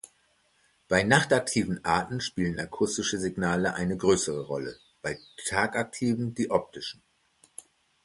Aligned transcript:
Bei 0.87 1.03
nachtaktiven 1.03 1.85
Arten 1.85 2.21
spielen 2.21 2.59
akustische 2.59 3.19
Signale 3.19 3.75
eine 3.75 3.95
größere 3.97 4.47
Rolle, 4.47 4.79
bei 5.03 5.19
tagaktiven 5.47 6.33
die 6.33 6.49
optischen. 6.49 7.03